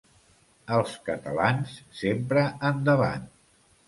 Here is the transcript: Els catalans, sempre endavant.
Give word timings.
Els 0.77 0.95
catalans, 1.09 1.75
sempre 1.99 2.47
endavant. 2.71 3.29